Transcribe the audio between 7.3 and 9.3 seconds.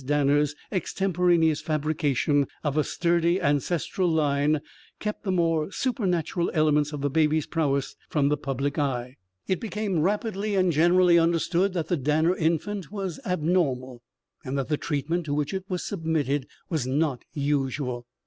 prowess from the public eye.